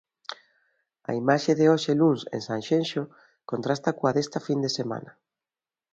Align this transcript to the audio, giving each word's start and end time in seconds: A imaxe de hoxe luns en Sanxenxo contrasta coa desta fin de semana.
A 1.09 1.11
imaxe 1.21 1.51
de 1.59 1.65
hoxe 1.71 1.91
luns 2.01 2.21
en 2.35 2.41
Sanxenxo 2.47 3.03
contrasta 3.51 3.95
coa 3.97 4.15
desta 4.15 4.39
fin 4.47 4.59
de 4.65 4.71
semana. 4.77 5.11